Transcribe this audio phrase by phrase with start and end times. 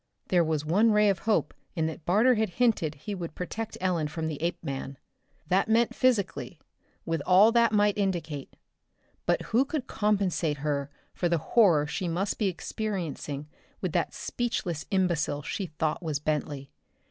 [0.29, 4.07] There was one ray of hope in that Barter had hinted he would protect Ellen
[4.07, 4.97] from the apeman.
[5.45, 6.59] That meant physically,
[7.05, 8.55] with all that might indicate;
[9.27, 13.47] but who could compensate her for the horror she must be experiencing
[13.79, 16.71] with that speechless imbecile she thought was Bentley?